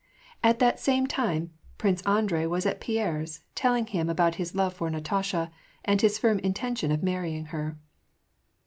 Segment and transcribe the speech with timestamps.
[0.43, 4.89] At that same time, Prince Andrei was at Pierre's, telling him about his love for
[4.89, 5.51] Natasha,
[5.85, 7.77] and his firm intention of mar rying her.